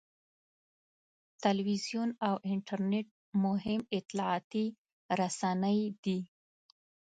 [1.43, 3.07] تلویزیون او انټرنېټ
[3.45, 4.65] مهم اطلاعاتي
[5.19, 6.19] رسنۍ دي.